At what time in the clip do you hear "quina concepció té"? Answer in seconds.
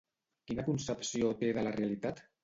0.51-1.51